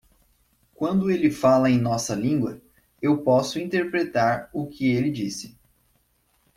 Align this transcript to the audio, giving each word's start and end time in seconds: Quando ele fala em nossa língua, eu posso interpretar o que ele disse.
Quando 0.73 1.11
ele 1.11 1.29
fala 1.29 1.69
em 1.69 1.79
nossa 1.79 2.15
língua, 2.15 2.59
eu 2.99 3.21
posso 3.21 3.59
interpretar 3.59 4.49
o 4.51 4.65
que 4.65 4.87
ele 4.89 5.11
disse. 5.11 5.55